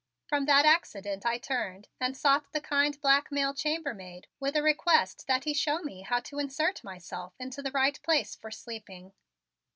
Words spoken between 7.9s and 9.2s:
place for sleeping.